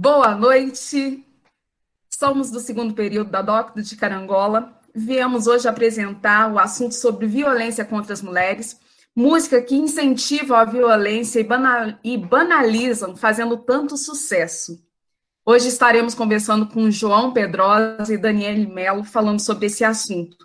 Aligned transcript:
Boa 0.00 0.32
noite. 0.32 1.26
Somos 2.08 2.52
do 2.52 2.60
segundo 2.60 2.94
período 2.94 3.32
da 3.32 3.42
DOC 3.42 3.82
de 3.82 3.96
Carangola. 3.96 4.80
Viemos 4.94 5.48
hoje 5.48 5.66
apresentar 5.66 6.52
o 6.52 6.56
assunto 6.56 6.94
sobre 6.94 7.26
violência 7.26 7.84
contra 7.84 8.12
as 8.12 8.22
mulheres, 8.22 8.78
música 9.12 9.60
que 9.60 9.74
incentiva 9.74 10.58
a 10.58 10.64
violência 10.64 11.44
e, 12.04 12.16
banalizam, 12.16 13.16
fazendo 13.16 13.56
tanto 13.56 13.96
sucesso. 13.96 14.80
Hoje 15.44 15.66
estaremos 15.66 16.14
conversando 16.14 16.68
com 16.68 16.88
João 16.92 17.32
Pedrosa 17.32 18.14
e 18.14 18.16
Daniele 18.16 18.68
Mello 18.68 19.02
falando 19.02 19.40
sobre 19.40 19.66
esse 19.66 19.84
assunto. 19.84 20.36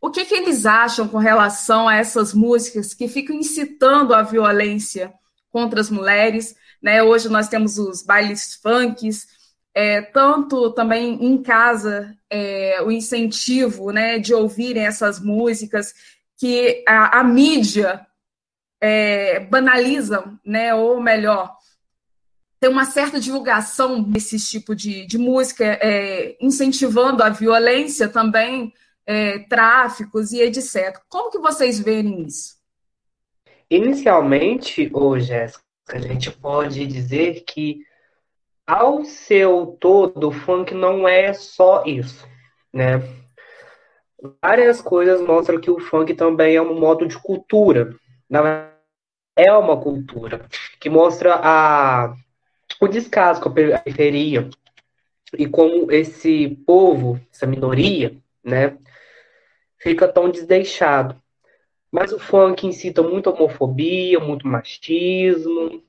O 0.00 0.08
que, 0.10 0.24
que 0.24 0.34
eles 0.34 0.64
acham 0.66 1.08
com 1.08 1.18
relação 1.18 1.88
a 1.88 1.96
essas 1.96 2.32
músicas 2.32 2.94
que 2.94 3.08
ficam 3.08 3.34
incitando 3.34 4.14
a 4.14 4.22
violência 4.22 5.12
contra 5.50 5.80
as 5.80 5.90
mulheres? 5.90 6.54
Né? 6.82 7.02
Hoje 7.02 7.28
nós 7.28 7.48
temos 7.48 7.78
os 7.78 8.02
bailes 8.02 8.54
funks, 8.54 9.26
é, 9.74 10.02
tanto 10.02 10.70
também 10.72 11.24
em 11.24 11.42
casa 11.42 12.16
é, 12.28 12.82
o 12.82 12.90
incentivo 12.90 13.90
né, 13.92 14.18
de 14.18 14.34
ouvirem 14.34 14.86
essas 14.86 15.20
músicas 15.20 15.94
que 16.36 16.82
a, 16.88 17.20
a 17.20 17.24
mídia 17.24 18.06
é, 18.80 19.40
banaliza, 19.40 20.38
né, 20.44 20.74
ou 20.74 21.00
melhor, 21.00 21.54
tem 22.58 22.70
uma 22.70 22.84
certa 22.84 23.20
divulgação 23.20 24.02
desse 24.02 24.38
tipo 24.38 24.74
de, 24.74 25.06
de 25.06 25.18
música, 25.18 25.64
é, 25.64 26.36
incentivando 26.40 27.22
a 27.22 27.30
violência 27.30 28.08
também 28.08 28.72
é, 29.06 29.38
tráficos 29.40 30.32
e 30.32 30.40
etc. 30.42 31.00
Como 31.08 31.30
que 31.30 31.38
vocês 31.38 31.80
veem 31.80 32.22
isso? 32.26 32.58
Inicialmente, 33.70 34.90
ô 34.92 35.18
Jéssica, 35.18 35.64
a 35.96 36.00
gente 36.00 36.30
pode 36.30 36.86
dizer 36.86 37.44
que 37.46 37.84
ao 38.66 39.04
seu 39.04 39.76
todo, 39.80 40.28
o 40.28 40.32
funk 40.32 40.74
não 40.74 41.06
é 41.06 41.32
só 41.32 41.82
isso, 41.84 42.26
né? 42.72 43.02
Várias 44.42 44.80
coisas 44.80 45.20
mostram 45.20 45.60
que 45.60 45.70
o 45.70 45.80
funk 45.80 46.14
também 46.14 46.54
é 46.54 46.62
um 46.62 46.78
modo 46.78 47.06
de 47.06 47.18
cultura. 47.18 47.96
É 49.34 49.52
uma 49.52 49.80
cultura 49.80 50.46
que 50.78 50.90
mostra 50.90 51.34
a, 51.42 52.14
o 52.80 52.86
descaso 52.86 53.40
com 53.40 53.48
a 53.48 53.52
periferia 53.52 54.48
e 55.36 55.46
como 55.48 55.90
esse 55.90 56.48
povo, 56.66 57.20
essa 57.32 57.46
minoria, 57.46 58.14
né, 58.44 58.76
fica 59.78 60.06
tão 60.06 60.30
desdeixado. 60.30 61.20
Mas 61.90 62.12
o 62.12 62.18
funk 62.18 62.66
incita 62.66 63.02
muito 63.02 63.30
homofobia, 63.30 64.20
muito 64.20 64.46
machismo, 64.46 65.82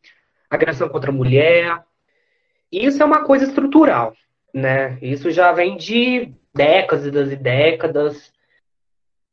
agressão 0.50 0.90
contra 0.90 1.12
a 1.12 1.14
mulher. 1.14 1.84
E 2.72 2.86
isso 2.86 3.02
é 3.02 3.06
uma 3.06 3.24
coisa 3.24 3.46
estrutural, 3.46 4.16
né? 4.54 4.98
Isso 5.02 5.30
já 5.30 5.52
vem 5.52 5.78
de 5.78 6.34
décadas 6.54 7.32
e 7.32 7.36
décadas. 7.36 8.34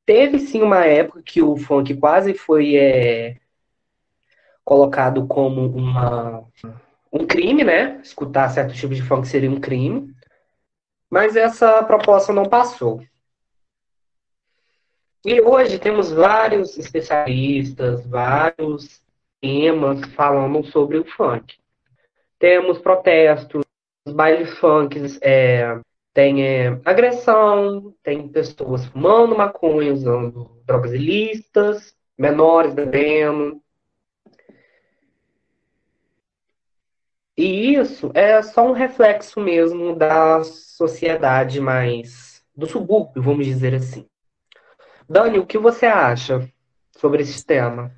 Teve 0.05 0.39
sim 0.39 0.63
uma 0.63 0.85
época 0.85 1.23
que 1.23 1.43
o 1.43 1.57
funk 1.57 1.95
quase 1.97 2.35
foi 2.35 2.77
é, 2.77 3.37
colocado 4.65 5.27
como 5.27 5.67
uma, 5.67 6.45
um 7.13 7.27
crime, 7.27 7.65
né? 7.65 8.01
Escutar 8.03 8.49
certo 8.51 8.75
tipo 8.75 8.95
de 8.95 9.03
funk 9.03 9.27
seria 9.27 9.51
um 9.51 9.61
crime. 9.61 10.15
Mas 11.11 11.37
essa 11.37 11.83
proposta 11.85 12.33
não 12.33 12.45
passou. 12.45 13.03
E 15.31 15.43
hoje 15.43 15.79
temos 15.79 16.11
vários 16.11 16.79
especialistas, 16.79 18.07
vários 18.07 19.03
temas 19.43 20.01
falando 20.15 20.65
sobre 20.69 20.97
o 20.97 21.05
funk. 21.05 21.55
Temos 22.39 22.79
protestos, 22.79 23.63
bailes 24.09 24.57
funk, 24.59 24.99
é, 25.21 25.79
tem 26.15 26.43
é, 26.43 26.81
agressão, 26.83 27.95
tem 28.03 28.27
pessoas 28.27 28.87
fumando 28.87 29.37
maconha, 29.37 29.93
usando 29.93 30.63
drogas 30.65 30.95
ilícitas, 30.95 31.95
menores 32.17 32.73
bebendo. 32.73 33.61
E 37.37 37.75
isso 37.75 38.11
é 38.15 38.41
só 38.41 38.67
um 38.67 38.73
reflexo 38.73 39.39
mesmo 39.41 39.95
da 39.95 40.43
sociedade 40.43 41.61
mais 41.61 42.43
do 42.57 42.67
subúrbio, 42.67 43.23
vamos 43.23 43.45
dizer 43.45 43.75
assim. 43.75 44.09
Dani, 45.09 45.39
o 45.39 45.47
que 45.47 45.59
você 45.59 45.87
acha 45.87 46.49
sobre 46.99 47.23
esse 47.23 47.45
tema? 47.45 47.91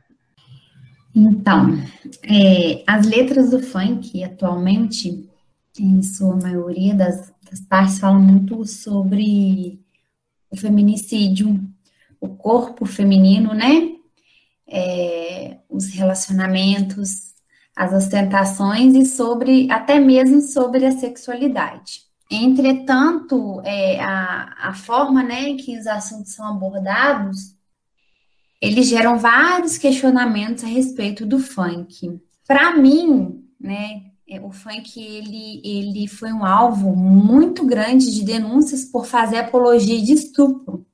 Então, 1.14 1.76
é, 2.22 2.84
as 2.86 3.06
letras 3.06 3.50
do 3.50 3.60
funk 3.60 4.22
atualmente, 4.22 5.28
em 5.78 6.02
sua 6.02 6.36
maioria 6.36 6.94
das, 6.94 7.32
das 7.50 7.60
partes, 7.60 7.98
falam 7.98 8.20
muito 8.20 8.64
sobre 8.64 9.80
o 10.50 10.56
feminicídio, 10.56 11.60
o 12.20 12.28
corpo 12.28 12.86
feminino, 12.86 13.54
né? 13.54 13.96
É, 14.68 15.58
os 15.68 15.88
relacionamentos, 15.88 17.34
as 17.74 17.92
ostentações 17.92 18.94
e 18.94 19.04
sobre 19.04 19.70
até 19.70 19.98
mesmo 19.98 20.40
sobre 20.40 20.86
a 20.86 20.92
sexualidade. 20.92 22.09
Entretanto, 22.30 23.60
é, 23.64 24.00
a, 24.00 24.68
a 24.68 24.74
forma 24.74 25.22
né, 25.22 25.54
que 25.54 25.76
os 25.76 25.86
assuntos 25.86 26.32
são 26.32 26.46
abordados, 26.46 27.56
eles 28.60 28.88
geram 28.88 29.18
vários 29.18 29.76
questionamentos 29.76 30.62
a 30.62 30.68
respeito 30.68 31.26
do 31.26 31.40
funk. 31.40 32.20
Para 32.46 32.76
mim, 32.76 33.44
né, 33.58 34.02
é, 34.28 34.40
o 34.40 34.52
funk 34.52 35.00
ele, 35.02 35.60
ele 35.64 36.06
foi 36.06 36.32
um 36.32 36.44
alvo 36.44 36.94
muito 36.94 37.66
grande 37.66 38.14
de 38.14 38.24
denúncias 38.24 38.84
por 38.84 39.06
fazer 39.06 39.38
apologia 39.38 40.00
de 40.00 40.12
estupro. 40.12 40.86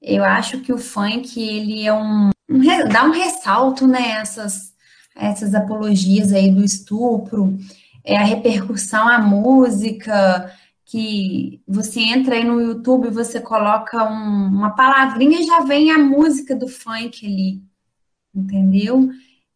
Eu 0.00 0.24
acho 0.24 0.60
que 0.62 0.72
o 0.72 0.78
funk 0.78 1.40
ele 1.40 1.86
é 1.86 1.94
um, 1.94 2.30
um 2.50 2.88
dá 2.92 3.04
um 3.04 3.12
ressalto 3.12 3.86
nessas 3.86 4.72
né, 5.14 5.30
essas 5.30 5.54
apologias 5.54 6.32
aí 6.32 6.50
do 6.50 6.64
estupro 6.64 7.56
é 8.04 8.16
a 8.16 8.24
repercussão 8.24 9.08
à 9.08 9.18
música, 9.18 10.52
que 10.84 11.62
você 11.66 12.00
entra 12.00 12.34
aí 12.34 12.44
no 12.44 12.60
YouTube, 12.60 13.08
você 13.10 13.40
coloca 13.40 14.04
um, 14.04 14.46
uma 14.46 14.70
palavrinha 14.70 15.40
e 15.40 15.46
já 15.46 15.60
vem 15.60 15.90
a 15.90 15.98
música 15.98 16.54
do 16.54 16.68
funk 16.68 17.26
ali, 17.26 17.62
entendeu? 18.34 19.10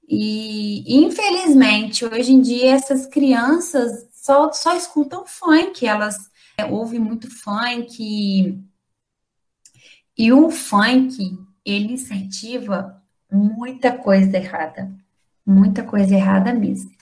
E 0.08 0.84
infelizmente, 1.04 2.04
hoje 2.04 2.32
em 2.32 2.40
dia, 2.40 2.72
essas 2.72 3.06
crianças 3.06 4.06
só, 4.12 4.52
só 4.52 4.76
escutam 4.76 5.26
funk, 5.26 5.86
elas 5.86 6.30
é, 6.56 6.64
ouvem 6.64 6.98
muito 6.98 7.30
funk. 7.30 7.96
E, 8.00 8.58
e 10.16 10.32
o 10.32 10.50
funk, 10.50 11.38
ele 11.64 11.92
incentiva 11.92 13.02
muita 13.30 13.96
coisa 13.96 14.36
errada. 14.36 14.90
Muita 15.44 15.82
coisa 15.82 16.14
errada 16.14 16.52
mesmo. 16.54 16.95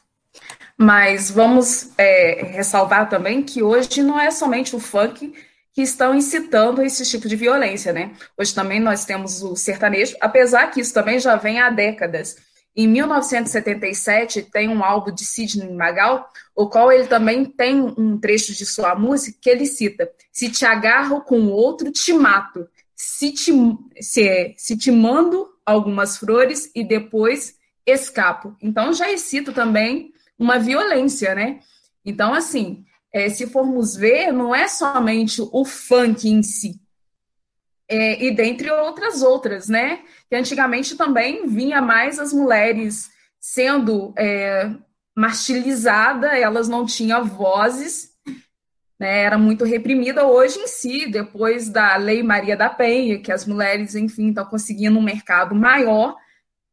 Mas 0.77 1.31
vamos 1.31 1.91
é, 1.97 2.45
ressalvar 2.51 3.09
também 3.09 3.43
que 3.43 3.63
hoje 3.63 4.03
não 4.03 4.19
é 4.19 4.31
somente 4.31 4.75
o 4.75 4.81
funk 4.81 5.33
que 5.73 5.83
estão 5.83 6.15
incitando 6.15 6.83
esse 6.83 7.05
tipo 7.05 7.29
de 7.29 7.35
violência, 7.35 7.93
né? 7.93 8.13
Hoje 8.39 8.55
também 8.55 8.79
nós 8.79 9.05
temos 9.05 9.43
o 9.43 9.57
sertanejo, 9.57 10.17
apesar 10.21 10.71
que 10.71 10.81
isso 10.81 10.95
também 10.95 11.19
já 11.19 11.35
vem 11.37 11.61
há 11.61 11.69
décadas. 11.69 12.37
Em 12.77 12.89
1977 12.89 14.43
tem 14.43 14.69
um 14.69 14.85
álbum 14.85 15.13
de 15.13 15.25
Sidney 15.25 15.73
Magal, 15.73 16.29
o 16.55 16.69
qual 16.69 16.91
ele 16.91 17.07
também 17.07 17.45
tem 17.45 17.81
um 17.81 18.19
trecho 18.19 18.53
de 18.53 18.65
sua 18.65 18.95
música 18.95 19.39
que 19.41 19.51
ele 19.51 19.67
cita: 19.67 20.11
Se 20.33 20.49
te 20.49 20.65
agarro 20.65 21.21
com 21.23 21.49
outro, 21.49 21.91
te 21.91 22.13
mato. 22.13 22.69
Se 22.97 23.33
te, 23.33 23.53
se, 24.01 24.55
se 24.57 24.77
te 24.77 24.91
mando 24.91 25.49
algumas 25.67 26.17
flores 26.17 26.71
e 26.75 26.85
depois 26.85 27.57
escapo. 27.87 28.57
Então 28.63 28.93
já 28.93 29.17
cito 29.19 29.53
também 29.53 30.14
uma 30.39 30.59
violência, 30.59 31.35
né? 31.35 31.61
Então, 32.05 32.35
assim, 32.35 32.85
é, 33.13 33.29
se 33.29 33.47
formos 33.47 33.97
ver, 33.97 34.33
não 34.33 34.55
é 34.55 34.69
somente 34.69 35.41
o 35.41 35.65
funk 35.65 36.29
em 36.29 36.43
si, 36.43 36.81
é, 37.89 38.25
e 38.25 38.31
dentre 38.31 38.71
outras 38.71 39.23
outras, 39.23 39.69
né? 39.69 40.01
Que 40.29 40.37
antigamente 40.37 40.97
também 40.97 41.47
vinha 41.47 41.81
mais 41.83 42.19
as 42.19 42.33
mulheres 42.33 43.11
sendo 43.39 44.15
é, 44.17 44.71
elas 46.41 46.67
não 46.69 46.87
tinham 46.87 47.25
vozes, 47.25 48.11
né? 48.99 49.23
Era 49.23 49.37
muito 49.37 49.65
reprimida. 49.65 50.27
Hoje 50.27 50.59
em 50.59 50.67
si, 50.67 51.11
depois 51.11 51.69
da 51.69 51.97
Lei 51.97 52.23
Maria 52.23 52.57
da 52.57 52.71
Penha, 52.71 53.21
que 53.21 53.31
as 53.31 53.47
mulheres, 53.47 53.95
enfim, 53.95 54.31
estão 54.31 54.47
conseguindo 54.47 54.99
um 54.99 55.03
mercado 55.03 55.55
maior, 55.55 56.17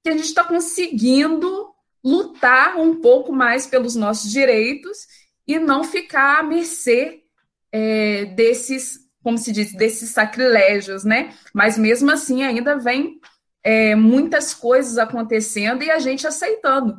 que 0.04 0.10
a 0.10 0.14
gente 0.14 0.26
está 0.26 0.44
conseguindo 0.44 1.71
lutar 2.04 2.78
um 2.78 3.02
pouco 3.02 3.32
mais 3.34 3.68
pelos 3.68 3.96
nossos 3.96 4.32
direitos 4.32 5.08
e 5.48 5.60
não 5.60 5.84
ficar 5.84 6.40
à 6.40 6.44
mercê 6.44 7.24
é, 7.72 8.26
desses, 8.26 9.00
como 9.24 9.38
se 9.38 9.52
diz, 9.52 9.74
desses 9.74 10.10
sacrilégios, 10.12 11.04
né? 11.04 11.34
Mas 11.54 11.78
mesmo 11.78 12.12
assim 12.12 12.44
ainda 12.44 12.78
vem 12.78 13.20
é, 13.64 13.96
muitas 13.96 14.54
coisas 14.54 14.98
acontecendo 14.98 15.84
e 15.84 15.92
a 15.92 16.00
gente 16.00 16.28
aceitando. 16.28 16.98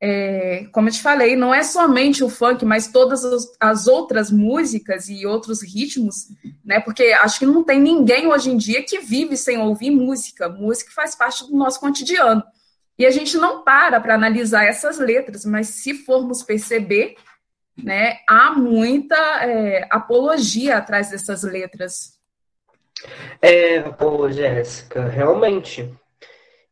é, 0.00 0.66
como 0.72 0.88
eu 0.88 0.92
te 0.92 1.00
falei, 1.00 1.36
não 1.36 1.54
é 1.54 1.62
somente 1.62 2.22
o 2.22 2.28
funk, 2.28 2.64
mas 2.64 2.88
todas 2.88 3.24
as 3.58 3.86
outras 3.86 4.30
músicas 4.30 5.08
e 5.08 5.24
outros 5.26 5.62
ritmos, 5.62 6.28
né? 6.64 6.80
Porque 6.80 7.04
acho 7.20 7.38
que 7.38 7.46
não 7.46 7.64
tem 7.64 7.80
ninguém 7.80 8.26
hoje 8.26 8.50
em 8.50 8.56
dia 8.56 8.82
que 8.82 8.98
vive 9.00 9.36
sem 9.36 9.58
ouvir 9.58 9.90
música. 9.90 10.48
Música 10.48 10.90
faz 10.94 11.14
parte 11.14 11.46
do 11.46 11.56
nosso 11.56 11.80
cotidiano. 11.80 12.42
E 12.98 13.04
a 13.04 13.10
gente 13.10 13.36
não 13.36 13.62
para 13.62 14.00
para 14.00 14.14
analisar 14.14 14.64
essas 14.64 14.98
letras, 14.98 15.44
mas 15.44 15.68
se 15.68 15.94
formos 15.94 16.42
perceber, 16.42 17.16
né, 17.76 18.18
há 18.26 18.52
muita 18.52 19.16
é, 19.44 19.86
apologia 19.90 20.78
atrás 20.78 21.10
dessas 21.10 21.42
letras. 21.42 22.18
É, 23.42 23.80
pô, 23.80 24.30
Jéssica, 24.30 25.06
realmente. 25.08 25.92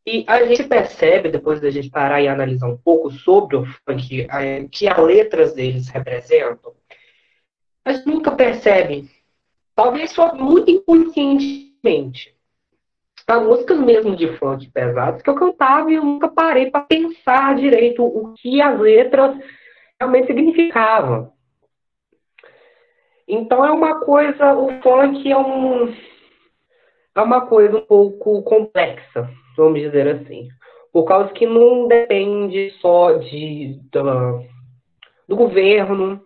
E 0.07 0.25
a 0.27 0.45
gente 0.45 0.65
percebe, 0.65 1.31
depois 1.31 1.61
da 1.61 1.71
gente 1.71 1.91
parar 1.91 2.21
e 2.21 2.29
analisar 2.29 2.69
um 2.69 2.77
pouco 2.77 3.11
sobre 3.11 3.57
o 3.57 3.65
funk, 3.65 4.27
que 4.71 4.87
as 4.87 4.99
letras 4.99 5.55
deles 5.55 5.89
representam, 5.89 6.75
gente 7.87 8.07
nunca 8.07 8.31
percebe, 8.33 9.11
talvez 9.75 10.11
só 10.13 10.35
muito 10.35 10.71
inconscientemente, 10.71 12.34
as 13.27 13.43
músicas 13.43 13.79
mesmo 13.79 14.15
de 14.15 14.37
funk 14.37 14.71
pesadas 14.71 15.23
que 15.23 15.31
eu 15.31 15.35
cantava 15.35 15.91
e 15.91 15.95
eu 15.95 16.05
nunca 16.05 16.29
parei 16.29 16.71
para 16.71 16.83
pensar 16.83 17.55
direito 17.55 18.05
o 18.05 18.35
que 18.35 18.61
as 18.61 18.79
letras 18.79 19.37
realmente 19.99 20.27
significavam. 20.27 21.33
Então 23.27 23.65
é 23.65 23.71
uma 23.71 24.01
coisa, 24.01 24.55
o 24.55 24.69
funk 24.83 25.31
é 25.31 25.39
um 25.39 25.95
é 27.17 27.23
uma 27.23 27.47
coisa 27.47 27.79
um 27.79 27.87
pouco 27.87 28.43
complexa 28.43 29.31
vamos 29.57 29.81
dizer 29.81 30.09
assim. 30.09 30.49
Por 30.93 31.05
causa 31.05 31.33
que 31.33 31.47
não 31.47 31.89
depende 31.89 32.71
só 32.81 33.13
de, 33.13 33.81
do 35.29 35.37
governo, 35.37 36.21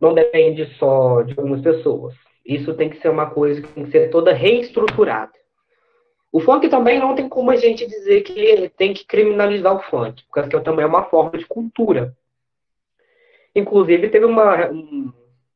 não 0.00 0.14
depende 0.14 0.64
só 0.76 1.22
de 1.22 1.34
algumas 1.36 1.60
pessoas. 1.60 2.14
Isso 2.44 2.74
tem 2.74 2.88
que 2.88 3.00
ser 3.00 3.10
uma 3.10 3.30
coisa 3.30 3.60
que 3.60 3.68
tem 3.68 3.84
que 3.84 3.90
ser 3.90 4.10
toda 4.10 4.32
reestruturada. 4.32 5.32
O 6.32 6.38
funk 6.40 6.68
também 6.68 6.98
não 6.98 7.14
tem 7.14 7.28
como 7.28 7.50
a 7.50 7.56
gente 7.56 7.86
dizer 7.86 8.22
que 8.22 8.68
tem 8.76 8.94
que 8.94 9.04
criminalizar 9.04 9.74
o 9.74 9.82
funk, 9.82 10.22
porque 10.32 10.60
também 10.60 10.84
é 10.84 10.88
uma 10.88 11.04
forma 11.04 11.36
de 11.36 11.46
cultura. 11.46 12.16
Inclusive, 13.54 14.08
teve 14.08 14.24
uma, 14.26 14.70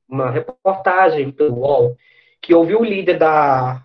uma 0.09 0.31
reportagem 0.31 1.31
pelo 1.31 1.61
UOL 1.61 1.97
que 2.43 2.55
ouviu 2.55 2.81
o 2.81 2.85
líder 2.85 3.19
da 3.19 3.85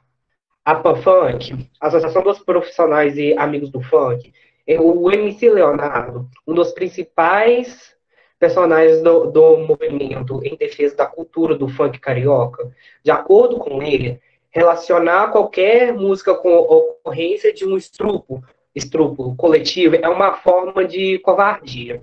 APA 0.66 0.96
Funk, 0.96 1.70
Associação 1.80 2.24
dos 2.24 2.40
Profissionais 2.40 3.18
e 3.18 3.34
Amigos 3.38 3.70
do 3.70 3.82
Funk, 3.82 4.34
o 4.78 5.12
MC 5.12 5.50
Leonardo, 5.50 6.28
um 6.46 6.54
dos 6.54 6.72
principais 6.72 7.96
personagens 8.38 9.02
do, 9.02 9.32
do 9.32 9.58
movimento 9.60 10.40
em 10.44 10.56
defesa 10.56 10.96
da 10.96 11.06
cultura 11.06 11.56
do 11.56 11.68
funk 11.68 12.00
carioca. 12.00 12.72
De 13.04 13.12
acordo 13.12 13.58
com 13.58 13.82
ele, 13.82 14.22
relacionar 14.52 15.32
qualquer 15.32 15.94
música 15.94 16.34
com 16.36 16.56
ocorrência 16.56 17.54
de 17.54 17.66
um 17.66 17.78
estrupo, 17.78 18.44
estrupo 18.74 19.36
coletivo 19.36 19.96
é 19.96 20.10
uma 20.10 20.34
forma 20.34 20.86
de 20.86 21.20
covardia. 21.20 22.02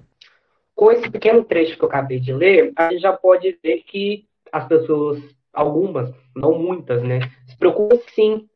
Com 0.75 0.91
esse 0.93 1.11
pequeno 1.11 1.43
trecho 1.43 1.77
que 1.77 1.85
eu 1.85 1.89
acabei 1.89 2.21
de 2.21 2.33
ler, 2.33 2.73
a 2.77 2.91
gente 2.91 3.01
já 3.01 3.13
pode 3.13 3.59
ver 3.63 3.83
que 3.87 4.27
as 4.53 4.67
pessoas, 4.67 5.23
algumas, 5.53 6.13
não 6.35 6.59
muitas, 6.59 7.03
né, 7.03 7.21
se 7.47 7.57
preocupam 7.57 7.99
sim 8.15 8.49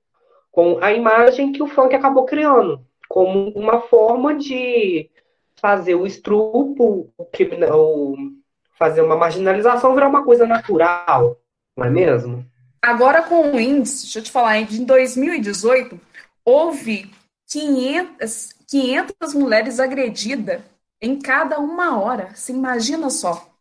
com 0.52 0.78
a 0.82 0.92
imagem 0.92 1.52
que 1.52 1.62
o 1.62 1.66
funk 1.66 1.94
acabou 1.94 2.24
criando, 2.24 2.84
como 3.08 3.50
uma 3.50 3.80
forma 3.80 4.34
de 4.34 5.08
fazer 5.56 5.94
o 5.94 6.06
estrupo, 6.06 7.12
o 7.16 7.24
criminal, 7.24 8.14
fazer 8.78 9.02
uma 9.02 9.16
marginalização 9.16 9.94
virar 9.94 10.08
uma 10.08 10.24
coisa 10.24 10.46
natural, 10.46 11.36
não 11.76 11.86
é 11.86 11.90
mesmo? 11.90 12.49
Agora, 12.82 13.22
com 13.22 13.52
o 13.52 13.60
índice, 13.60 14.02
deixa 14.02 14.18
eu 14.20 14.22
te 14.22 14.30
falar, 14.30 14.58
em 14.58 14.84
2018, 14.84 16.00
houve 16.44 17.12
500, 17.46 18.54
500 18.66 19.34
mulheres 19.34 19.78
agredidas 19.78 20.62
em 21.00 21.18
cada 21.18 21.58
uma 21.58 21.98
hora. 22.00 22.34
Você 22.34 22.52
imagina 22.52 23.10
só. 23.10 23.54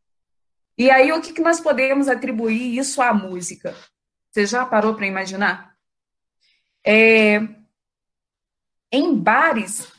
E 0.77 0.89
aí, 0.89 1.11
o 1.11 1.21
que, 1.21 1.33
que 1.33 1.41
nós 1.41 1.59
podemos 1.59 2.07
atribuir 2.07 2.77
isso 2.77 3.01
à 3.01 3.13
música? 3.13 3.75
Você 4.31 4.45
já 4.45 4.65
parou 4.65 4.95
para 4.95 5.07
imaginar? 5.07 5.75
É, 6.85 7.39
em 8.91 9.13
bares, 9.13 9.91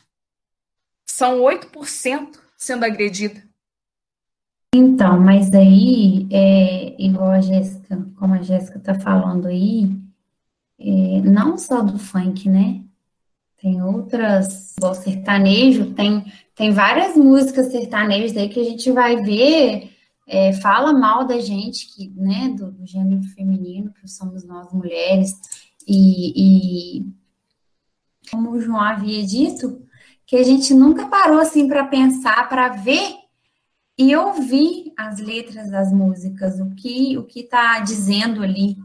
são 1.05 1.39
8% 1.39 2.39
sendo 2.57 2.85
agredida. 2.85 3.50
Então, 4.73 5.19
mas 5.19 5.53
aí, 5.53 6.27
é, 6.31 6.95
igual 6.97 7.31
a 7.31 7.41
Jéssica, 7.41 8.07
como 8.17 8.35
a 8.35 8.41
Jéssica 8.41 8.77
está 8.77 8.97
falando 8.97 9.47
aí, 9.47 9.91
é, 10.79 11.21
não 11.21 11.57
só 11.57 11.81
do 11.81 11.99
funk, 11.99 12.47
né? 12.47 12.81
Tem 13.57 13.83
outras, 13.83 14.73
igual 14.77 14.95
sertanejo, 14.95 15.93
tem, 15.93 16.23
tem 16.55 16.71
várias 16.71 17.17
músicas 17.17 17.67
sertanejas 17.67 18.37
aí 18.37 18.47
que 18.47 18.61
a 18.61 18.63
gente 18.63 18.89
vai 18.91 19.17
ver, 19.17 19.91
é, 20.25 20.53
fala 20.53 20.93
mal 20.93 21.27
da 21.27 21.39
gente, 21.39 21.93
que, 21.93 22.09
né, 22.15 22.49
do, 22.57 22.71
do 22.71 22.87
gênero 22.87 23.23
feminino, 23.35 23.93
que 23.93 24.07
somos 24.07 24.45
nós 24.45 24.71
mulheres, 24.71 25.33
e, 25.85 27.01
e 27.01 27.05
como 28.31 28.51
o 28.51 28.61
João 28.61 28.79
havia 28.79 29.21
dito, 29.25 29.85
que 30.25 30.37
a 30.37 30.43
gente 30.43 30.73
nunca 30.73 31.07
parou 31.07 31.39
assim 31.39 31.67
para 31.67 31.85
pensar, 31.87 32.47
para 32.47 32.69
ver 32.69 33.20
e 34.09 34.15
ouvir 34.15 34.93
as 34.97 35.19
letras 35.19 35.69
das 35.69 35.91
músicas, 35.91 36.59
o 36.59 36.69
que 36.75 37.17
o 37.17 37.23
que 37.23 37.41
está 37.41 37.79
dizendo 37.79 38.43
ali, 38.43 38.77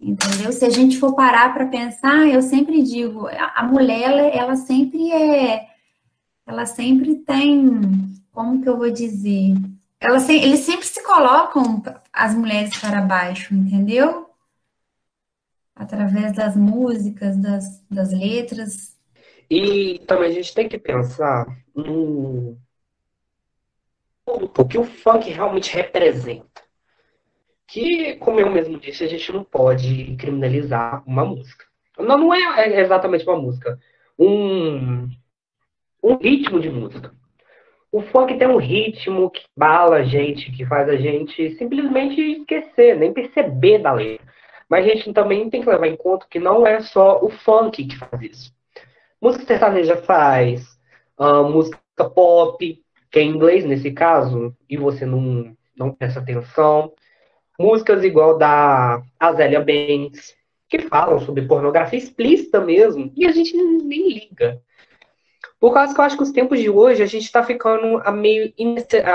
entendeu? 0.00 0.52
Se 0.52 0.64
a 0.64 0.70
gente 0.70 0.98
for 0.98 1.14
parar 1.14 1.52
para 1.54 1.66
pensar, 1.66 2.26
eu 2.28 2.42
sempre 2.42 2.82
digo, 2.82 3.26
a, 3.28 3.62
mulher 3.62 4.10
ela, 4.10 4.20
ela, 4.20 4.56
sempre 4.56 5.10
é, 5.12 5.68
ela 6.46 6.66
sempre 6.66 7.16
tem, 7.16 7.80
como 8.32 8.62
que 8.62 8.68
eu 8.68 8.76
vou 8.76 8.90
dizer? 8.90 9.54
Ela, 10.00 10.18
eles 10.32 10.60
sempre 10.60 10.86
se 10.86 11.02
colocam 11.02 11.82
as 12.12 12.34
mulheres 12.34 12.76
para 12.78 13.02
baixo, 13.02 13.54
entendeu? 13.54 14.30
através 15.80 16.34
das 16.34 16.54
músicas, 16.54 17.38
das, 17.38 17.82
das 17.90 18.12
letras. 18.12 18.94
E 19.48 19.98
também 20.06 20.28
a 20.28 20.32
gente 20.32 20.54
tem 20.54 20.68
que 20.68 20.78
pensar 20.78 21.46
no 21.74 22.58
o 24.34 24.68
que 24.68 24.78
o 24.78 24.84
funk 24.84 25.30
realmente 25.30 25.74
representa. 25.74 26.62
Que, 27.66 28.16
como 28.16 28.40
eu 28.40 28.50
mesmo 28.50 28.78
disse, 28.78 29.04
a 29.04 29.08
gente 29.08 29.32
não 29.32 29.44
pode 29.44 30.16
criminalizar 30.16 31.02
uma 31.06 31.24
música. 31.24 31.64
Não, 31.98 32.18
não 32.18 32.34
é 32.34 32.80
exatamente 32.80 33.24
uma 33.26 33.36
música. 33.36 33.78
Um, 34.18 35.08
um 36.02 36.16
ritmo 36.16 36.60
de 36.60 36.70
música. 36.70 37.12
O 37.92 38.02
funk 38.02 38.38
tem 38.38 38.46
um 38.46 38.56
ritmo 38.56 39.30
que 39.30 39.42
bala 39.56 39.96
a 39.96 40.02
gente, 40.04 40.52
que 40.52 40.64
faz 40.64 40.88
a 40.88 40.96
gente 40.96 41.56
simplesmente 41.56 42.20
esquecer, 42.20 42.96
nem 42.96 43.12
perceber 43.12 43.78
da 43.78 43.92
letra. 43.92 44.26
Mas 44.68 44.84
a 44.84 44.88
gente 44.88 45.12
também 45.12 45.50
tem 45.50 45.60
que 45.60 45.68
levar 45.68 45.88
em 45.88 45.96
conta 45.96 46.26
que 46.30 46.38
não 46.38 46.64
é 46.64 46.80
só 46.80 47.20
o 47.20 47.28
funk 47.28 47.84
que 47.84 47.96
faz 47.96 48.22
isso. 48.22 48.54
Música 49.20 49.44
sertaneja 49.44 49.96
faz, 49.96 50.78
uh, 51.18 51.44
música 51.44 51.80
pop, 52.14 52.80
que 53.10 53.18
é 53.18 53.22
em 53.22 53.30
inglês 53.30 53.64
nesse 53.64 53.90
caso, 53.90 54.54
e 54.68 54.76
você 54.76 55.04
não, 55.04 55.56
não 55.76 55.92
presta 55.92 56.20
atenção. 56.20 56.92
Músicas 57.58 58.04
igual 58.04 58.38
da 58.38 59.02
Azélia 59.18 59.60
Banks, 59.60 60.34
que 60.68 60.78
falam 60.78 61.18
sobre 61.20 61.46
pornografia 61.46 61.98
explícita 61.98 62.60
mesmo, 62.60 63.12
e 63.16 63.26
a 63.26 63.32
gente 63.32 63.56
nem 63.56 64.08
liga. 64.08 64.62
Por 65.58 65.74
causa 65.74 65.94
que 65.94 66.00
eu 66.00 66.04
acho 66.04 66.16
que 66.16 66.22
os 66.22 66.30
tempos 66.30 66.58
de 66.58 66.70
hoje 66.70 67.02
a 67.02 67.06
gente 67.06 67.24
está 67.24 67.42
ficando 67.42 68.00
meio 68.12 68.52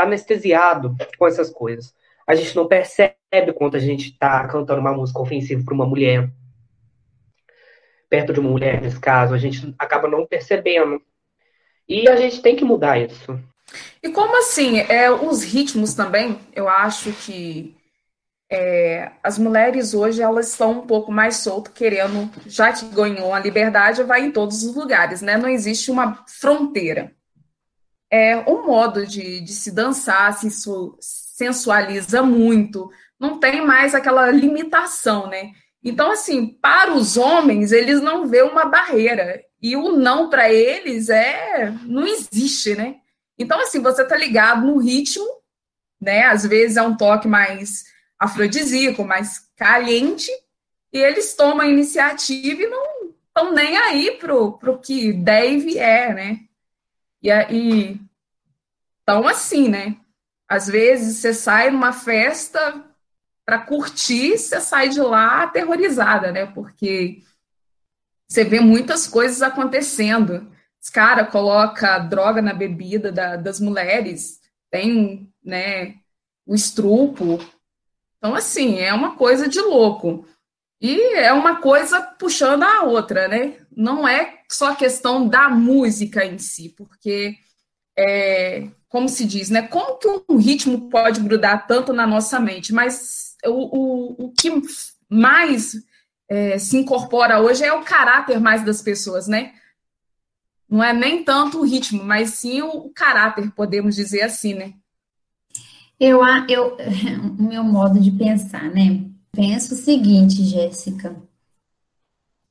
anestesiado 0.02 0.96
com 1.18 1.28
essas 1.28 1.50
coisas 1.50 1.94
a 2.28 2.34
gente 2.34 2.56
não 2.56 2.68
percebe 2.68 3.54
quando 3.54 3.76
a 3.76 3.80
gente 3.80 4.10
está 4.10 4.48
cantando 4.48 4.82
uma 4.82 4.94
música 4.94 5.20
ofensiva 5.20 5.64
para 5.64 5.74
uma 5.74 5.86
mulher. 5.86 6.30
Perto 8.10 8.34
de 8.34 8.40
uma 8.40 8.50
mulher, 8.50 8.82
nesse 8.82 9.00
caso, 9.00 9.34
a 9.34 9.38
gente 9.38 9.76
acaba 9.78 10.08
não 10.08 10.26
percebendo. 10.26 11.02
E 11.88 12.08
a 12.10 12.16
gente 12.16 12.42
tem 12.42 12.56
que 12.56 12.66
mudar 12.66 12.98
isso. 12.98 13.40
E 14.02 14.10
como 14.10 14.38
assim? 14.38 14.80
É, 14.80 15.10
os 15.10 15.44
ritmos 15.44 15.94
também, 15.94 16.40
eu 16.54 16.70
acho 16.70 17.12
que 17.12 17.76
é, 18.50 19.12
as 19.24 19.38
mulheres 19.38 19.94
hoje 19.94 20.22
elas 20.22 20.52
estão 20.52 20.80
um 20.80 20.88
pouco 20.88 21.12
mais 21.12 21.38
soltas, 21.38 21.74
querendo, 21.74 22.30
já 22.46 22.72
que 22.72 22.86
ganhou 22.86 23.34
a 23.34 23.40
liberdade, 23.40 24.04
vai 24.04 24.26
em 24.26 24.32
todos 24.32 24.64
os 24.64 24.76
lugares, 24.76 25.22
né? 25.22 25.38
Não 25.38 25.50
existe 25.50 25.90
uma 25.90 26.24
fronteira. 26.28 27.14
É 28.10 28.38
um 28.50 28.66
modo 28.68 29.06
de, 29.06 29.42
de 29.42 29.52
se 29.52 29.72
dançar, 29.72 30.38
se, 30.38 30.50
sensualiza 31.02 32.22
muito, 32.22 32.90
não 33.20 33.40
tem 33.40 33.66
mais 33.66 33.96
aquela 33.96 34.30
limitação, 34.30 35.28
né? 35.28 35.52
Então, 35.84 36.12
assim, 36.12 36.48
para 36.48 36.94
os 36.94 37.18
homens, 37.18 37.72
eles 37.72 38.02
não 38.02 38.28
vê 38.28 38.42
uma 38.42 38.66
barreira. 38.66 39.44
E 39.62 39.76
o 39.76 39.92
não 39.98 40.30
para 40.30 40.52
eles 40.52 41.10
é 41.10 41.72
não 41.84 42.06
existe, 42.06 42.76
né? 42.76 42.96
Então, 43.38 43.60
assim, 43.60 43.82
você 43.82 44.06
tá 44.06 44.16
ligado 44.16 44.66
no 44.66 44.78
ritmo, 44.78 45.26
né? 46.00 46.24
Às 46.24 46.46
vezes 46.46 46.78
é 46.78 46.82
um 46.82 46.96
toque 46.96 47.28
mais 47.28 47.86
afrodisíaco, 48.18 49.04
mais 49.04 49.50
caliente, 49.56 50.32
e 50.92 50.98
eles 50.98 51.34
tomam 51.34 51.62
a 51.62 51.68
iniciativa 51.68 52.62
e 52.62 52.68
não 52.68 53.14
estão 53.28 53.54
nem 53.54 53.76
aí 53.78 54.12
pro, 54.12 54.58
pro 54.58 54.80
que 54.80 55.12
deve 55.12 55.78
é, 55.78 56.14
né? 56.14 56.40
E 57.22 57.30
aí, 57.30 58.00
então 59.04 59.28
assim, 59.28 59.68
né? 59.68 59.98
Às 60.48 60.68
vezes 60.68 61.18
você 61.18 61.34
sai 61.34 61.72
numa 61.72 61.92
festa 61.92 62.86
para 63.44 63.60
curtir, 63.60 64.38
você 64.38 64.62
sai 64.62 64.90
de 64.90 65.02
lá 65.02 65.44
aterrorizada, 65.44 66.32
né? 66.32 66.46
Porque 66.46 67.22
você 68.28 68.44
vê 68.44 68.60
muitas 68.60 69.08
coisas 69.08 69.42
acontecendo. 69.42 70.52
Os 70.86 70.92
caras 70.92 71.32
colocam 71.32 72.08
droga 72.08 72.44
na 72.44 72.54
bebida 72.54 73.12
da, 73.12 73.36
das 73.38 73.60
mulheres, 73.60 74.40
tem 74.70 75.28
né, 75.44 75.96
o 76.46 76.54
estrupo. 76.54 77.40
Então, 78.20 78.36
assim, 78.36 78.78
é 78.78 78.94
uma 78.94 79.16
coisa 79.16 79.50
de 79.50 79.60
louco. 79.60 80.28
E 80.80 81.16
é 81.16 81.34
uma 81.34 81.56
coisa 81.56 82.02
puxando 82.02 82.62
a 82.62 82.84
outra, 82.84 83.28
né? 83.28 83.56
Não 83.76 84.08
é 84.08 84.42
só 84.48 84.76
questão 84.76 85.28
da 85.28 85.50
música 85.50 86.24
em 86.24 86.38
si, 86.38 86.70
porque, 86.78 87.36
é, 87.98 88.68
como 88.88 89.10
se 89.10 89.26
diz, 89.26 89.50
né? 89.50 89.64
Como 89.64 89.98
que 89.98 90.08
um 90.30 90.38
ritmo 90.38 90.88
pode 90.92 91.20
grudar 91.20 91.66
tanto 91.66 91.94
na 91.94 92.06
nossa 92.06 92.40
mente? 92.40 92.72
Mas 92.72 93.36
o, 93.44 93.50
o, 93.50 94.26
o 94.26 94.32
que 94.34 94.52
mais 95.10 95.74
é, 96.30 96.60
se 96.60 96.78
incorpora 96.78 97.42
hoje 97.42 97.64
é 97.64 97.74
o 97.74 97.84
caráter 97.84 98.40
mais 98.40 98.64
das 98.64 98.84
pessoas, 98.84 99.28
né? 99.28 99.52
Não 100.76 100.84
é 100.84 100.92
nem 100.92 101.24
tanto 101.24 101.60
o 101.60 101.64
ritmo, 101.64 102.04
mas 102.04 102.32
sim 102.32 102.62
o 102.62 102.90
caráter, 102.90 103.50
podemos 103.52 103.96
dizer 103.96 104.24
assim, 104.24 104.54
né? 104.54 104.74
Eu, 105.98 106.20
eu, 106.50 106.76
o 107.40 107.44
meu 107.44 107.64
modo 107.64 107.98
de 107.98 108.12
pensar, 108.12 108.70
né? 108.70 109.06
Penso 109.32 109.74
o 109.74 109.78
seguinte, 109.78 110.44
Jéssica. 110.44 111.16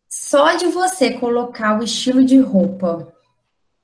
Só 0.09 0.57
de 0.57 0.69
você 0.69 1.13
colocar 1.19 1.79
o 1.79 1.85
estilo 1.85 2.25
de 2.25 2.39
roupa 2.39 3.15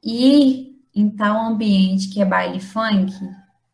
e 0.03 0.75
em 0.95 1.11
tal 1.11 1.37
ambiente 1.45 2.09
que 2.09 2.23
é 2.23 2.25
baile 2.25 2.61
funk, 2.61 3.13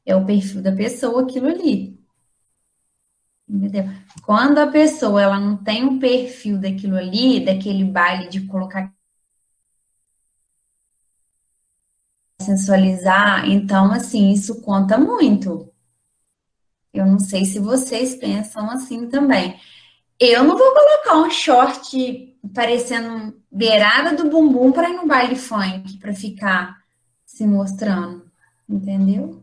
é 0.04 0.16
o 0.16 0.26
perfil 0.26 0.62
da 0.62 0.72
pessoa 0.72 1.22
aquilo 1.22 1.46
ali. 1.46 1.96
Entendeu? 3.48 3.84
Quando 4.24 4.58
a 4.58 4.66
pessoa 4.66 5.22
ela 5.22 5.38
não 5.38 5.56
tem 5.56 5.84
um 5.84 6.00
perfil 6.00 6.58
daquilo 6.58 6.96
ali, 6.96 7.44
daquele 7.44 7.84
baile 7.84 8.28
de 8.28 8.40
colocar 8.48 8.95
sensualizar, 12.40 13.48
então 13.48 13.92
assim, 13.92 14.32
isso 14.32 14.60
conta 14.62 14.98
muito. 14.98 15.72
Eu 16.92 17.06
não 17.06 17.18
sei 17.18 17.44
se 17.44 17.58
vocês 17.58 18.14
pensam 18.14 18.70
assim 18.70 19.08
também. 19.08 19.58
Eu 20.18 20.44
não 20.44 20.56
vou 20.56 20.72
colocar 20.72 21.16
um 21.16 21.30
short 21.30 22.38
parecendo 22.54 23.38
beirada 23.50 24.14
do 24.16 24.30
bumbum 24.30 24.72
para 24.72 24.88
ir 24.88 24.94
no 24.94 25.06
baile 25.06 25.36
funk, 25.36 25.98
para 25.98 26.14
ficar 26.14 26.76
se 27.24 27.46
mostrando, 27.46 28.30
entendeu? 28.68 29.42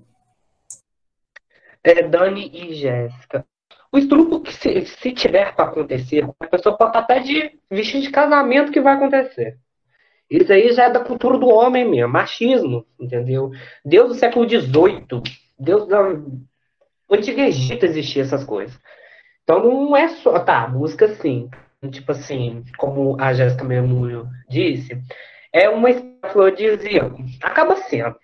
É, 1.84 2.02
Dani 2.08 2.50
e 2.54 2.74
Jéssica, 2.74 3.46
o 3.92 3.98
estrupo 3.98 4.40
que 4.40 4.54
se, 4.54 4.86
se 4.86 5.12
tiver 5.12 5.54
para 5.54 5.66
acontecer, 5.66 6.28
a 6.40 6.48
pessoa 6.48 6.76
pode 6.76 6.98
até 6.98 7.20
de 7.20 7.60
vestir 7.70 8.02
de 8.02 8.10
casamento 8.10 8.72
que 8.72 8.82
vai 8.82 8.96
acontecer. 8.96 9.60
Isso 10.34 10.52
aí 10.52 10.74
já 10.74 10.86
é 10.86 10.90
da 10.90 11.00
cultura 11.00 11.38
do 11.38 11.48
homem 11.48 11.88
mesmo, 11.88 12.12
machismo, 12.12 12.86
entendeu? 13.00 13.52
Deus 13.86 14.10
do 14.10 14.16
século 14.16 14.50
XVIII, 14.50 15.22
Deus 15.60 15.88
da 15.88 16.00
Antigo 17.12 17.40
Egito 17.40 17.86
existia 17.86 18.24
essas 18.24 18.44
coisas. 18.44 18.78
Então 19.44 19.64
não 19.64 19.96
é 19.96 20.08
só, 20.08 20.40
tá, 20.40 20.68
música 20.68 21.08
sim, 21.16 21.50
tipo 21.92 22.12
assim, 22.12 22.64
como 22.78 23.16
a 23.22 23.34
Jéssica 23.34 23.64
Mermulho 23.64 24.28
disse, 24.50 25.00
é 25.52 25.70
uma 25.70 25.90
afrodisíaco. 26.24 27.24
Acaba 27.42 27.76
sendo. 27.76 28.16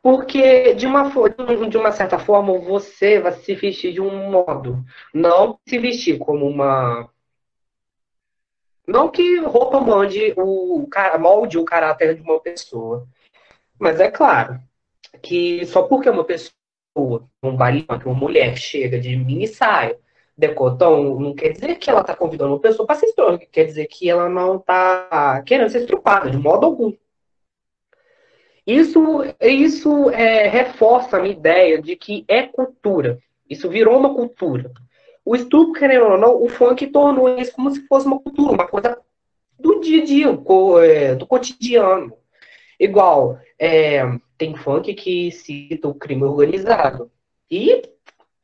Porque, 0.00 0.74
de 0.74 0.86
uma, 0.86 1.10
de 1.68 1.76
uma 1.76 1.90
certa 1.90 2.18
forma, 2.18 2.56
você 2.60 3.18
vai 3.18 3.32
se 3.32 3.54
vestir 3.54 3.92
de 3.92 4.00
um 4.00 4.30
modo. 4.30 4.84
Não 5.12 5.58
se 5.66 5.78
vestir 5.78 6.18
como 6.18 6.46
uma. 6.46 7.10
Não 8.88 9.10
que 9.10 9.38
roupa 9.40 9.80
mande 9.82 10.32
o 10.34 10.88
molde 11.20 11.58
o 11.58 11.64
caráter 11.64 12.14
de 12.14 12.22
uma 12.22 12.40
pessoa. 12.40 13.06
Mas 13.78 14.00
é 14.00 14.10
claro 14.10 14.58
que 15.22 15.66
só 15.66 15.82
porque 15.82 16.08
uma 16.08 16.24
pessoa, 16.24 17.28
um 17.42 17.54
baile, 17.54 17.86
uma 18.06 18.14
mulher 18.14 18.56
chega 18.56 18.98
de 18.98 19.14
mini 19.14 19.46
saia, 19.46 19.98
decotão, 20.36 21.20
não 21.20 21.34
quer 21.34 21.52
dizer 21.52 21.76
que 21.76 21.90
ela 21.90 22.00
está 22.00 22.16
convidando 22.16 22.54
uma 22.54 22.60
pessoa 22.60 22.86
para 22.86 22.96
ser 22.96 23.06
estrupada, 23.06 23.46
quer 23.52 23.64
dizer 23.66 23.86
que 23.88 24.08
ela 24.08 24.26
não 24.26 24.56
está 24.56 25.42
querendo 25.42 25.68
ser 25.68 25.80
estrupada, 25.80 26.30
de 26.30 26.38
modo 26.38 26.64
algum. 26.64 26.92
Isso, 28.66 29.00
isso 29.40 30.08
é, 30.10 30.48
reforça 30.48 31.18
a 31.18 31.20
minha 31.20 31.34
ideia 31.34 31.80
de 31.80 31.94
que 31.94 32.24
é 32.26 32.46
cultura. 32.46 33.18
Isso 33.48 33.68
virou 33.68 33.98
uma 33.98 34.14
cultura. 34.14 34.72
O 35.28 35.36
estupro, 35.36 35.78
querendo 35.78 36.06
ou 36.06 36.16
não, 36.16 36.42
o 36.42 36.48
funk 36.48 36.86
tornou 36.86 37.28
isso 37.38 37.52
como 37.52 37.70
se 37.70 37.86
fosse 37.86 38.06
uma 38.06 38.18
cultura, 38.18 38.54
uma 38.54 38.66
coisa 38.66 38.98
do 39.60 39.78
dia 39.78 40.02
a 40.02 40.06
dia, 40.06 40.26
é, 40.82 41.14
do 41.16 41.26
cotidiano. 41.26 42.16
Igual, 42.80 43.38
é, 43.58 44.00
tem 44.38 44.56
funk 44.56 44.94
que 44.94 45.30
cita 45.30 45.86
o 45.86 45.94
crime 45.94 46.24
organizado. 46.24 47.12
E 47.50 47.82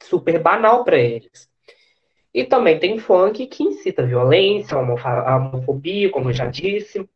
super 0.03 0.38
banal 0.43 0.85
para 0.85 0.99
eles. 0.99 1.49
E 2.35 2.45
também 2.45 2.79
tem 2.79 2.99
funk 2.99 3.47
que 3.47 3.64
incita 3.64 4.07
violência, 4.07 4.76
homofobia, 4.76 6.11
como 6.11 6.29
eu 6.29 6.35
já 6.35 6.49
disse. 6.49 7.09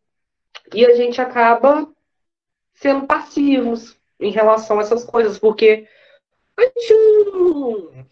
E 0.74 0.86
a 0.86 0.94
gente 0.96 1.20
acaba 1.20 1.86
sendo 2.72 3.06
passivos 3.06 3.98
em 4.18 4.30
relação 4.30 4.78
a 4.78 4.80
essas 4.80 5.04
coisas, 5.04 5.38
porque 5.38 5.86
a 6.56 6.62
gente 6.62 8.08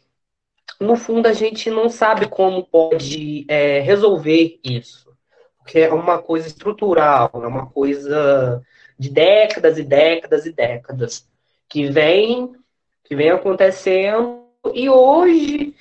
no 0.80 0.96
fundo 0.96 1.26
a 1.26 1.32
gente 1.32 1.70
não 1.70 1.88
sabe 1.88 2.28
como 2.28 2.64
pode 2.64 3.44
é, 3.48 3.80
resolver 3.80 4.58
isso, 4.62 5.12
porque 5.58 5.80
é 5.80 5.92
uma 5.92 6.18
coisa 6.18 6.46
estrutural, 6.46 7.30
é 7.34 7.46
uma 7.46 7.66
coisa 7.66 8.62
de 8.98 9.10
décadas 9.10 9.78
e 9.78 9.82
décadas 9.82 10.46
e 10.46 10.52
décadas 10.52 11.28
que 11.68 11.88
vem 11.90 12.52
que 13.04 13.14
vem 13.14 13.30
acontecendo 13.30 14.44
e 14.74 14.90
hoje 14.90 15.74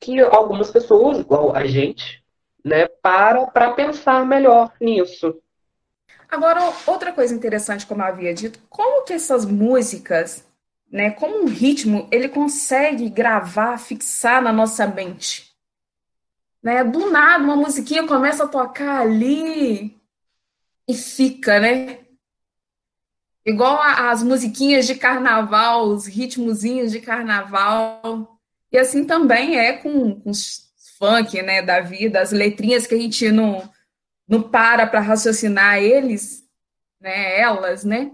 que 0.00 0.20
algumas 0.20 0.70
pessoas, 0.70 1.18
igual 1.18 1.54
a 1.54 1.64
gente, 1.66 2.22
né, 2.64 2.86
param 3.00 3.46
para 3.46 3.72
pensar 3.72 4.26
melhor 4.26 4.72
nisso. 4.80 5.40
Agora, 6.28 6.60
outra 6.86 7.12
coisa 7.12 7.34
interessante, 7.34 7.86
como 7.86 8.02
eu 8.02 8.06
havia 8.06 8.34
dito, 8.34 8.58
como 8.68 9.04
que 9.04 9.12
essas 9.12 9.44
músicas, 9.44 10.46
né, 10.94 11.10
como 11.10 11.42
um 11.42 11.46
ritmo, 11.46 12.06
ele 12.12 12.28
consegue 12.28 13.10
gravar, 13.10 13.78
fixar 13.78 14.40
na 14.40 14.52
nossa 14.52 14.86
mente? 14.86 15.52
Né? 16.62 16.84
Do 16.84 17.10
nada, 17.10 17.42
uma 17.42 17.56
musiquinha 17.56 18.06
começa 18.06 18.44
a 18.44 18.48
tocar 18.48 19.00
ali 19.00 20.00
e 20.86 20.94
fica, 20.94 21.58
né? 21.58 21.98
Igual 23.44 23.82
as 23.82 24.22
musiquinhas 24.22 24.86
de 24.86 24.94
carnaval, 24.94 25.88
os 25.88 26.06
ritmozinhos 26.06 26.92
de 26.92 27.00
carnaval. 27.00 28.38
E 28.70 28.78
assim 28.78 29.04
também 29.04 29.58
é 29.58 29.72
com, 29.72 30.20
com 30.20 30.30
os 30.30 30.72
funk, 30.96 31.42
né, 31.42 31.60
da 31.60 31.80
vida, 31.80 32.20
as 32.20 32.30
letrinhas 32.30 32.86
que 32.86 32.94
a 32.94 32.98
gente 32.98 33.32
não 33.32 33.68
não 34.28 34.40
para 34.40 34.86
para 34.86 35.00
raciocinar 35.00 35.78
eles, 35.78 36.48
né, 37.00 37.40
elas, 37.40 37.84
né? 37.84 38.12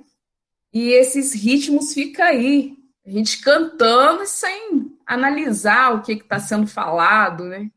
E 0.72 0.92
esses 0.92 1.34
ritmos 1.34 1.92
ficam 1.92 2.24
aí, 2.24 2.76
a 3.04 3.10
gente 3.10 3.42
cantando 3.42 4.24
sem 4.26 4.96
analisar 5.06 5.94
o 5.94 6.02
que 6.02 6.12
está 6.12 6.38
sendo 6.38 6.66
falado, 6.66 7.44
né? 7.44 7.70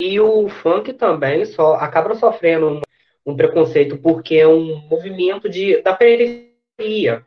E 0.00 0.18
o 0.18 0.48
funk 0.48 0.94
também 0.94 1.44
só 1.44 1.74
acaba 1.74 2.14
sofrendo 2.14 2.68
um, 2.68 2.80
um 3.26 3.36
preconceito 3.36 3.98
porque 3.98 4.36
é 4.36 4.48
um 4.48 4.88
movimento 4.88 5.48
de, 5.48 5.82
da 5.82 5.94
periferia 5.94 7.26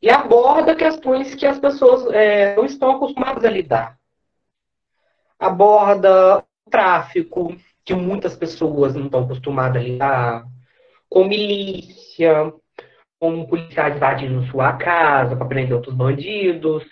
e 0.00 0.08
aborda 0.08 0.76
questões 0.76 1.34
que 1.34 1.44
as 1.44 1.58
pessoas 1.58 2.06
é, 2.14 2.56
não 2.56 2.64
estão 2.64 2.92
acostumadas 2.92 3.44
a 3.44 3.50
lidar. 3.50 3.98
Aborda 5.38 6.38
o 6.38 6.70
tráfico, 6.70 7.54
que 7.84 7.94
muitas 7.94 8.36
pessoas 8.36 8.94
não 8.94 9.06
estão 9.06 9.24
acostumadas 9.24 9.82
a 9.82 9.84
lidar, 9.84 10.46
com 11.08 11.24
milícia, 11.24 12.52
com 13.18 13.46
policiais 13.46 13.96
invadindo 13.96 14.46
sua 14.46 14.74
casa 14.74 15.36
para 15.36 15.46
prender 15.46 15.74
outros 15.74 15.94
bandidos. 15.94 16.84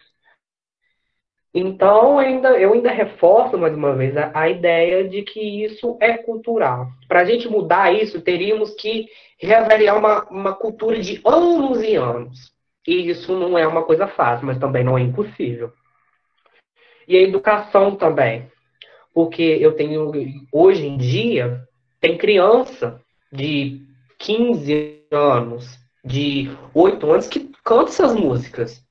Então, 1.54 2.18
ainda, 2.18 2.50
eu 2.58 2.74
ainda 2.74 2.90
reforço 2.90 3.56
mais 3.56 3.74
uma 3.74 3.94
vez 3.94 4.14
a, 4.16 4.30
a 4.34 4.48
ideia 4.48 5.08
de 5.08 5.22
que 5.22 5.64
isso 5.64 5.96
é 6.00 6.18
cultural. 6.18 6.88
Para 7.08 7.20
a 7.20 7.24
gente 7.24 7.48
mudar 7.48 7.94
isso, 7.94 8.20
teríamos 8.20 8.74
que 8.74 9.06
reavaliar 9.38 9.96
uma, 9.96 10.24
uma 10.28 10.54
cultura 10.54 11.00
de 11.00 11.20
anos 11.24 11.82
e 11.82 11.94
anos. 11.94 12.52
E 12.86 13.08
isso 13.08 13.34
não 13.34 13.56
é 13.56 13.66
uma 13.66 13.82
coisa 13.82 14.06
fácil, 14.06 14.46
mas 14.46 14.58
também 14.58 14.84
não 14.84 14.98
é 14.98 15.00
impossível. 15.00 15.72
E 17.08 17.16
a 17.16 17.22
educação 17.22 17.96
também. 17.96 18.50
Porque 19.14 19.42
eu 19.42 19.74
tenho, 19.74 20.12
hoje 20.52 20.86
em 20.86 20.98
dia, 20.98 21.66
tem 22.00 22.18
criança 22.18 23.00
de 23.32 23.80
15 24.18 25.06
anos, 25.10 25.78
de 26.06 26.56
8 26.72 27.10
anos, 27.10 27.26
que 27.26 27.50
canta 27.64 27.90
essas 27.90 28.14
músicas. 28.14 28.82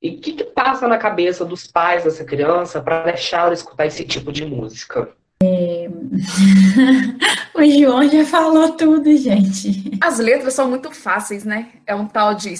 E 0.00 0.10
o 0.10 0.20
que, 0.20 0.32
que, 0.32 0.44
passa 0.44 0.88
na 0.88 0.96
cabeça 0.96 1.44
dos 1.44 1.66
pais 1.66 2.04
dessa 2.04 2.24
criança 2.24 2.80
para 2.80 3.02
deixar 3.02 3.40
ela 3.46 3.52
escutar 3.52 3.86
esse 3.86 4.04
tipo 4.04 4.32
de 4.32 4.46
música? 4.46 5.14
É... 5.42 5.88
o 7.54 7.64
João 7.64 8.08
já 8.08 8.24
falou 8.24 8.72
tudo, 8.72 9.14
gente. 9.16 9.90
As 10.00 10.18
letras 10.18 10.54
são 10.54 10.70
muito 10.70 10.90
fáceis, 10.92 11.44
né? 11.44 11.72
É 11.86 11.94
um 11.94 12.06
tal 12.06 12.34
de. 12.34 12.54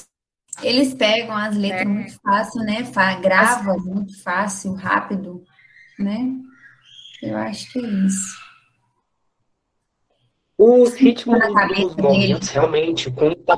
Eles 0.62 0.92
pegam 0.92 1.34
as 1.34 1.56
letras 1.56 1.82
é. 1.82 1.84
muito 1.86 2.20
fácil, 2.20 2.60
né? 2.62 2.82
Grava 3.22 3.72
as... 3.72 3.84
muito 3.84 4.22
fácil, 4.22 4.74
rápido, 4.74 5.42
né? 5.98 6.32
Eu 7.22 7.36
acho 7.38 7.72
que 7.72 7.78
é 7.78 7.82
isso. 7.82 8.49
Os 10.62 10.94
ritmos 10.94 11.38
dos 11.38 11.96
momentos, 11.96 12.50
realmente, 12.50 13.10
quando 13.10 13.34
tá 13.36 13.56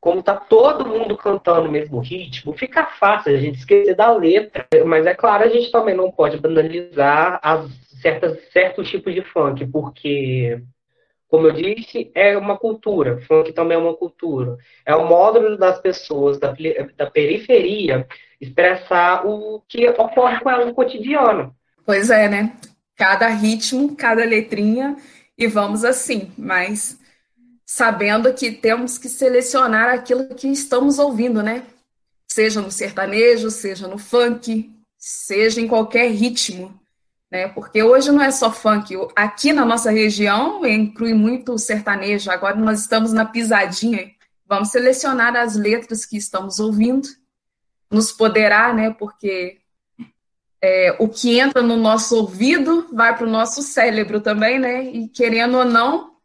como 0.00 0.22
tá 0.22 0.34
todo 0.34 0.88
mundo 0.88 1.16
cantando 1.16 1.68
o 1.68 1.70
mesmo 1.70 2.00
ritmo, 2.00 2.52
fica 2.52 2.84
fácil 2.86 3.32
a 3.32 3.38
gente 3.38 3.58
esquecer 3.58 3.94
da 3.94 4.12
letra. 4.12 4.66
Mas 4.84 5.06
é 5.06 5.14
claro, 5.14 5.44
a 5.44 5.48
gente 5.48 5.70
também 5.70 5.94
não 5.94 6.10
pode 6.10 6.36
banalizar 6.38 7.38
as 7.40 7.70
certas, 8.02 8.38
certos 8.52 8.88
tipos 8.88 9.14
de 9.14 9.22
funk, 9.22 9.64
porque, 9.68 10.60
como 11.28 11.46
eu 11.46 11.52
disse, 11.52 12.10
é 12.12 12.36
uma 12.36 12.56
cultura. 12.56 13.20
Funk 13.22 13.52
também 13.52 13.76
é 13.76 13.80
uma 13.80 13.94
cultura. 13.94 14.56
É 14.84 14.96
o 14.96 15.06
modo 15.06 15.56
das 15.56 15.80
pessoas 15.80 16.40
da, 16.40 16.52
da 16.96 17.08
periferia 17.08 18.04
expressar 18.40 19.24
o 19.24 19.62
que 19.68 19.88
ocorre 19.90 20.40
com 20.40 20.50
ela 20.50 20.64
no 20.64 20.74
cotidiano. 20.74 21.54
Pois 21.86 22.10
é, 22.10 22.28
né? 22.28 22.56
Cada 22.96 23.28
ritmo, 23.28 23.96
cada 23.96 24.24
letrinha, 24.24 24.96
e 25.38 25.46
vamos 25.46 25.84
assim, 25.84 26.32
mas 26.36 26.98
sabendo 27.64 28.34
que 28.34 28.50
temos 28.50 28.98
que 28.98 29.08
selecionar 29.08 29.94
aquilo 29.94 30.34
que 30.34 30.48
estamos 30.48 30.98
ouvindo, 30.98 31.42
né? 31.42 31.64
Seja 32.26 32.60
no 32.60 32.72
sertanejo, 32.72 33.50
seja 33.50 33.86
no 33.86 33.98
funk, 33.98 34.74
seja 34.98 35.60
em 35.60 35.68
qualquer 35.68 36.10
ritmo, 36.10 36.78
né? 37.30 37.46
Porque 37.48 37.82
hoje 37.82 38.10
não 38.10 38.22
é 38.22 38.32
só 38.32 38.50
funk. 38.50 38.94
Aqui 39.14 39.52
na 39.52 39.64
nossa 39.64 39.90
região 39.90 40.66
inclui 40.66 41.14
muito 41.14 41.56
sertanejo. 41.56 42.30
Agora 42.30 42.56
nós 42.56 42.80
estamos 42.80 43.12
na 43.12 43.24
pisadinha. 43.24 44.10
Vamos 44.44 44.70
selecionar 44.70 45.36
as 45.36 45.54
letras 45.54 46.04
que 46.04 46.16
estamos 46.16 46.58
ouvindo, 46.58 47.06
nos 47.90 48.10
poderá, 48.10 48.72
né? 48.72 48.90
Porque 48.90 49.58
é, 50.62 50.96
o 50.98 51.08
que 51.08 51.38
entra 51.38 51.62
no 51.62 51.76
nosso 51.76 52.16
ouvido 52.16 52.88
vai 52.92 53.16
para 53.16 53.26
o 53.26 53.30
nosso 53.30 53.62
cérebro 53.62 54.20
também, 54.20 54.58
né? 54.58 54.84
E 54.84 55.08
querendo 55.08 55.58
ou 55.58 55.64
não, 55.64 56.16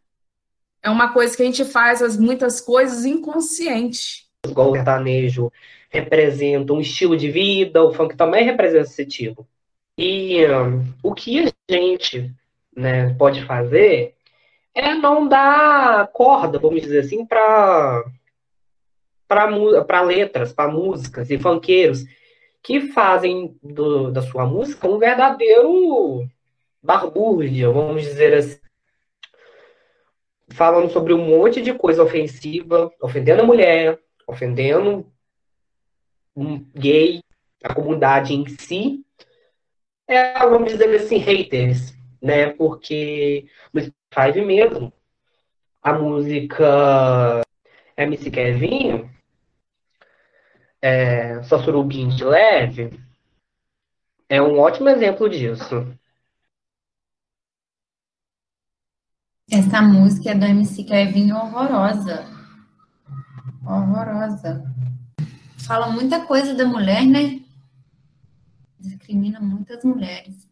é 0.81 0.89
uma 0.89 1.13
coisa 1.13 1.35
que 1.35 1.43
a 1.43 1.45
gente 1.45 1.63
faz 1.63 2.01
as 2.01 2.17
muitas 2.17 2.59
coisas 2.59 3.05
inconsciente. 3.05 4.27
O 4.45 4.73
sertanejo 4.73 5.51
representa 5.89 6.73
um 6.73 6.81
estilo 6.81 7.15
de 7.15 7.29
vida, 7.29 7.83
o 7.83 7.93
funk 7.93 8.15
também 8.17 8.43
representa 8.43 8.85
esse 8.85 9.05
tipo. 9.05 9.47
E 9.97 10.45
um, 10.47 10.83
o 11.03 11.13
que 11.13 11.45
a 11.47 11.53
gente 11.71 12.33
né, 12.75 13.13
pode 13.13 13.45
fazer 13.45 14.15
é 14.73 14.95
não 14.95 15.27
dar 15.27 16.07
corda, 16.07 16.57
vamos 16.57 16.81
dizer 16.81 16.99
assim, 16.99 17.25
para 17.25 18.03
para 19.27 20.01
letras, 20.01 20.53
para 20.53 20.71
músicas 20.71 21.29
e 21.31 21.39
funkeiros 21.39 22.05
que 22.63 22.93
fazem 22.93 23.57
do, 23.61 24.09
da 24.11 24.21
sua 24.21 24.45
música 24.45 24.87
um 24.87 24.97
verdadeiro 24.97 26.27
barbúrdia, 26.81 27.69
vamos 27.69 28.03
dizer 28.03 28.33
assim 28.33 28.63
falando 30.53 30.89
sobre 30.91 31.13
um 31.13 31.25
monte 31.25 31.61
de 31.61 31.73
coisa 31.73 32.03
ofensiva, 32.03 32.91
ofendendo 33.01 33.41
a 33.41 33.45
mulher, 33.45 33.99
ofendendo 34.27 35.11
um 36.35 36.59
gay, 36.75 37.21
a 37.63 37.73
comunidade 37.73 38.33
em 38.33 38.47
si. 38.47 39.03
É, 40.07 40.39
vamos 40.39 40.71
dizer 40.71 40.93
assim, 40.95 41.17
haters, 41.17 41.93
né? 42.21 42.51
Porque 42.51 43.47
no 43.73 43.81
Five 44.13 44.45
mesmo, 44.45 44.93
a 45.81 45.93
música 45.93 47.41
MC 47.97 48.29
Kevinho, 48.29 49.09
é, 50.83 51.41
Só 51.43 51.63
Surubim 51.63 52.09
de 52.09 52.25
Leve, 52.25 52.99
é 54.27 54.41
um 54.41 54.59
ótimo 54.59 54.89
exemplo 54.89 55.29
disso. 55.29 55.87
Essa 59.49 59.81
música 59.81 60.31
é 60.31 60.35
do 60.35 60.45
MC 60.45 60.83
Kevin 60.83 61.31
horrorosa. 61.31 62.25
Horrorosa. 63.65 64.61
Fala 65.65 65.89
muita 65.89 66.25
coisa 66.25 66.53
da 66.53 66.65
mulher, 66.65 67.05
né? 67.05 67.39
Discrimina 68.77 69.39
muitas 69.39 69.85
mulheres. 69.85 70.51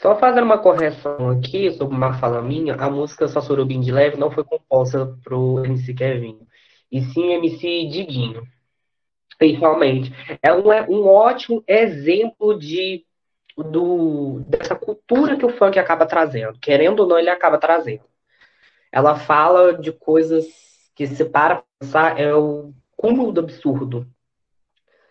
Só 0.00 0.18
fazendo 0.18 0.44
uma 0.44 0.58
correção 0.58 1.28
aqui 1.28 1.70
sobre 1.72 1.94
uma 1.94 2.18
fala 2.18 2.40
minha, 2.40 2.76
a 2.76 2.88
música 2.88 3.28
Só 3.28 3.42
Surubim 3.42 3.80
de 3.80 3.92
Leve 3.92 4.16
não 4.16 4.30
foi 4.30 4.42
composta 4.42 5.18
pro 5.22 5.62
MC 5.64 5.92
Kevin, 5.92 6.38
e 6.90 7.02
sim 7.02 7.32
MC 7.32 7.88
Diguinho. 7.88 8.42
E 9.40 9.52
realmente, 9.52 10.12
é 10.42 10.52
um, 10.52 10.72
é 10.72 10.82
um 10.88 11.06
ótimo 11.06 11.62
exemplo 11.66 12.58
de 12.58 13.04
do, 13.56 14.40
dessa 14.46 14.74
cultura 14.74 15.36
que 15.36 15.44
o 15.44 15.56
funk 15.56 15.78
acaba 15.78 16.06
trazendo. 16.06 16.58
Querendo 16.58 17.00
ou 17.00 17.06
não, 17.06 17.18
ele 17.18 17.30
acaba 17.30 17.58
trazendo. 17.58 18.04
Ela 18.90 19.16
fala 19.16 19.74
de 19.74 19.92
coisas 19.92 20.46
que, 20.94 21.06
se 21.06 21.24
para 21.24 21.62
pensar, 21.78 22.18
é 22.18 22.34
o 22.34 22.72
cúmulo 22.96 23.32
do 23.32 23.40
absurdo. 23.40 24.06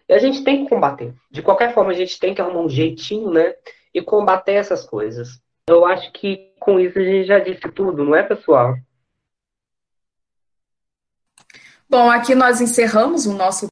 E 0.07 0.13
a 0.13 0.19
gente 0.19 0.43
tem 0.43 0.63
que 0.63 0.69
combater. 0.69 1.13
De 1.29 1.41
qualquer 1.41 1.73
forma, 1.73 1.91
a 1.91 1.95
gente 1.95 2.19
tem 2.19 2.33
que 2.33 2.41
arrumar 2.41 2.61
um 2.61 2.69
jeitinho, 2.69 3.31
né? 3.31 3.55
E 3.93 4.01
combater 4.01 4.53
essas 4.53 4.85
coisas. 4.85 5.41
Eu 5.67 5.85
acho 5.85 6.11
que 6.11 6.53
com 6.59 6.79
isso 6.79 6.99
a 6.99 7.03
gente 7.03 7.25
já 7.25 7.39
disse 7.39 7.69
tudo, 7.71 8.03
não 8.03 8.15
é, 8.15 8.23
pessoal? 8.23 8.75
Bom, 11.89 12.09
aqui 12.09 12.33
nós 12.33 12.61
encerramos 12.61 13.25
o 13.25 13.33
nosso 13.33 13.69